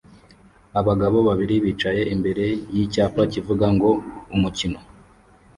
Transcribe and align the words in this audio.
Abagabo 0.79 1.17
babiri 1.27 1.55
bicaye 1.65 2.01
imbere 2.13 2.45
yicyapa 2.73 3.21
kivuga 3.31 3.65
ngo 3.75 3.89
umukino 4.35 4.79